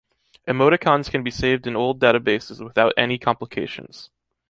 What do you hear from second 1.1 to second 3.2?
can be saved in old data bases without any